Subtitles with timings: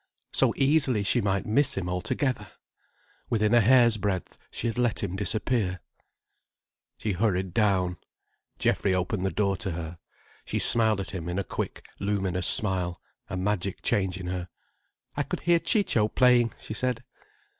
[0.33, 2.51] So easily she might miss him altogether!
[3.29, 5.79] Within a hair's breadth she had let him disappear.
[6.97, 7.97] She hurried down.
[8.57, 9.99] Geoffrey opened the door to her.
[10.43, 14.49] She smiled at him in a quick, luminous smile, a magic change in her.
[15.15, 17.03] "I could hear Ciccio playing," she said.